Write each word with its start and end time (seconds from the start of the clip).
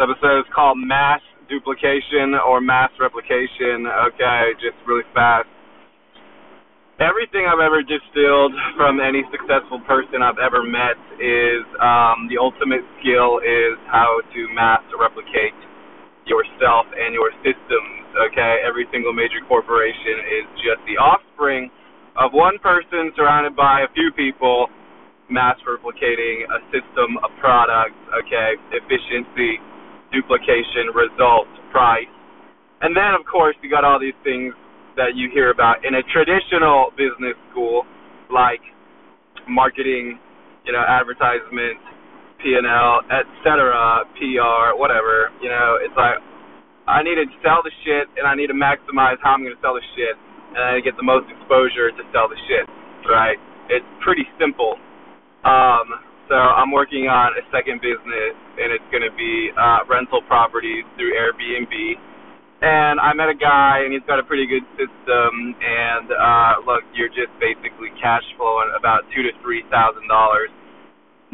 episode 0.00 0.40
is 0.40 0.48
called 0.56 0.80
Mass 0.80 1.20
Duplication 1.52 2.32
or 2.40 2.64
Mass 2.64 2.88
Replication. 2.96 3.84
Okay, 3.84 4.56
just 4.56 4.80
really 4.88 5.04
fast. 5.12 5.44
Everything 7.00 7.44
I've 7.44 7.60
ever 7.60 7.84
distilled 7.84 8.52
from 8.76 9.00
any 9.00 9.24
successful 9.28 9.80
person 9.84 10.24
I've 10.24 10.40
ever 10.40 10.64
met 10.64 10.96
is 11.20 11.64
um, 11.80 12.28
the 12.28 12.40
ultimate 12.40 12.84
skill 13.00 13.40
is 13.40 13.76
how 13.88 14.20
to 14.20 14.40
mass 14.52 14.84
replicate 14.96 15.56
yourself 16.24 16.88
and 16.92 17.12
your 17.12 17.32
systems. 17.40 18.04
Okay, 18.28 18.60
every 18.64 18.84
single 18.92 19.12
major 19.12 19.40
corporation 19.48 20.16
is 20.28 20.44
just 20.60 20.80
the 20.84 21.00
offspring 21.00 21.68
of 22.16 22.32
one 22.32 22.56
person 22.60 23.12
surrounded 23.16 23.56
by 23.56 23.84
a 23.84 23.88
few 23.92 24.12
people 24.12 24.68
mass 25.30 25.56
replicating 25.62 26.42
a 26.50 26.58
system, 26.74 27.16
a 27.22 27.30
product, 27.40 27.96
okay, 28.18 28.58
efficiency, 28.74 29.62
duplication, 30.30 30.94
result, 30.94 31.50
price. 31.72 32.06
And 32.80 32.96
then, 32.96 33.18
of 33.18 33.26
course, 33.26 33.56
you 33.62 33.70
got 33.70 33.84
all 33.84 33.98
these 33.98 34.16
things 34.22 34.54
that 34.96 35.18
you 35.18 35.28
hear 35.34 35.50
about 35.50 35.84
in 35.84 35.94
a 35.94 36.02
traditional 36.14 36.90
business 36.94 37.34
school, 37.50 37.82
like 38.32 38.62
marketing, 39.48 40.18
you 40.64 40.72
know, 40.72 40.82
advertisement, 40.86 41.82
P&L, 42.38 42.94
etc., 43.10 44.06
PR, 44.16 44.78
whatever. 44.78 45.34
You 45.42 45.50
know, 45.50 45.76
it's 45.82 45.94
like 45.98 46.22
I 46.86 47.02
need 47.02 47.18
to 47.20 47.26
sell 47.42 47.60
the 47.60 47.74
shit, 47.84 48.08
and 48.16 48.24
I 48.26 48.34
need 48.34 48.48
to 48.48 48.56
maximize 48.56 49.20
how 49.20 49.36
I'm 49.36 49.42
going 49.42 49.54
to 49.54 49.60
sell 49.60 49.74
the 49.74 49.84
shit, 49.98 50.16
and 50.54 50.62
I 50.62 50.80
get 50.80 50.96
the 50.96 51.04
most 51.04 51.28
exposure 51.28 51.90
to 51.92 52.02
sell 52.14 52.30
the 52.30 52.38
shit. 52.48 52.64
Right? 53.04 53.36
It's 53.68 53.86
pretty 54.00 54.24
simple 54.40 54.78
um, 55.44 56.09
so 56.30 56.38
I'm 56.38 56.70
working 56.70 57.10
on 57.10 57.34
a 57.34 57.42
second 57.50 57.82
business, 57.82 58.38
and 58.54 58.70
it's 58.70 58.86
going 58.94 59.02
to 59.02 59.10
be 59.18 59.50
uh, 59.58 59.82
rental 59.90 60.22
properties 60.30 60.86
through 60.94 61.10
Airbnb. 61.18 61.74
And 62.62 63.02
I 63.02 63.10
met 63.18 63.26
a 63.26 63.34
guy, 63.34 63.82
and 63.82 63.90
he's 63.90 64.06
got 64.06 64.22
a 64.22 64.24
pretty 64.24 64.46
good 64.46 64.62
system. 64.78 65.58
And 65.58 66.06
uh, 66.14 66.52
look, 66.62 66.86
you're 66.94 67.10
just 67.10 67.34
basically 67.42 67.90
cash 67.98 68.22
flowing 68.38 68.70
about 68.78 69.02
two 69.10 69.26
to 69.26 69.34
three 69.42 69.66
thousand 69.74 70.06
dollars 70.06 70.54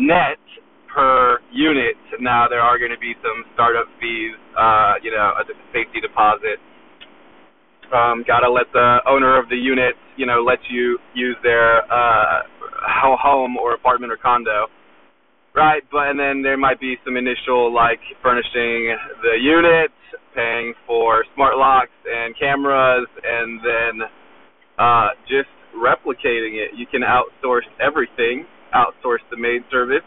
net 0.01 0.41
per 0.89 1.45
unit. 1.53 2.01
Now 2.17 2.48
there 2.48 2.65
are 2.65 2.79
going 2.81 2.95
to 2.95 2.98
be 2.98 3.13
some 3.20 3.45
startup 3.53 3.92
fees, 4.01 4.33
uh, 4.57 4.97
you 5.05 5.13
know, 5.13 5.37
a 5.37 5.45
safety 5.77 6.01
deposit. 6.01 6.57
Um, 7.92 8.25
gotta 8.27 8.51
let 8.51 8.67
the 8.73 8.98
owner 9.07 9.39
of 9.39 9.48
the 9.48 9.55
unit, 9.55 9.95
you 10.17 10.27
know, 10.27 10.42
let 10.42 10.59
you 10.70 10.98
use 11.15 11.37
their 11.45 11.85
uh, 11.87 12.42
home 13.15 13.57
or 13.57 13.75
apartment 13.75 14.11
or 14.11 14.17
condo, 14.17 14.67
right? 15.57 15.83
But 15.91 16.12
and 16.12 16.21
then 16.21 16.43
there 16.43 16.57
might 16.59 16.79
be 16.79 16.97
some 17.05 17.17
initial 17.17 17.73
like 17.75 18.01
furnishing 18.23 18.95
the 19.25 19.41
unit, 19.41 19.91
paying 20.35 20.75
for 20.87 21.25
smart 21.35 21.57
locks 21.57 21.97
and 22.05 22.39
cameras, 22.39 23.09
and 23.25 23.59
then 23.65 24.09
uh, 24.79 25.09
just 25.27 25.48
replicating 25.75 26.61
it. 26.61 26.77
You 26.77 26.87
can 26.87 27.01
outsource 27.01 27.67
everything. 27.81 28.45
Outsource 28.75 29.25
the 29.31 29.39
maid 29.39 29.63
service. 29.71 30.05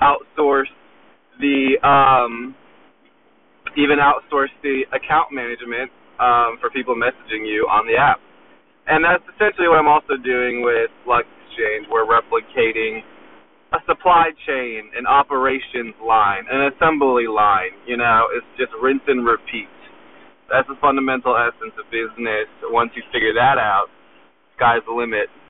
Outsource 0.00 0.72
the 1.38 1.76
um, 1.84 2.56
even 3.76 3.98
outsource 4.00 4.52
the 4.62 4.82
account 4.96 5.28
management 5.32 5.92
um, 6.18 6.56
for 6.60 6.70
people 6.72 6.96
messaging 6.96 7.44
you 7.44 7.68
on 7.68 7.86
the 7.86 8.00
app. 8.00 8.18
And 8.86 9.04
that's 9.04 9.24
essentially 9.34 9.68
what 9.68 9.76
I'm 9.76 9.88
also 9.88 10.16
doing 10.16 10.62
with 10.62 10.88
Lux 11.04 11.26
Exchange. 11.50 11.90
We're 11.90 12.06
replicating 12.06 13.02
supply 14.06 14.30
chain, 14.46 14.94
an 14.94 15.02
operations 15.02 15.98
line, 15.98 16.46
an 16.46 16.70
assembly 16.70 17.26
line. 17.26 17.74
You 17.90 17.96
know, 17.98 18.30
it's 18.38 18.46
just 18.54 18.70
rinse 18.80 19.02
and 19.08 19.26
repeat. 19.26 19.66
That's 20.46 20.68
the 20.70 20.78
fundamental 20.78 21.34
essence 21.34 21.74
of 21.74 21.90
business. 21.90 22.46
Once 22.70 22.94
you 22.94 23.02
figure 23.10 23.34
that 23.34 23.58
out, 23.58 23.90
sky's 24.54 24.86
the 24.86 24.94
limit. 24.94 25.26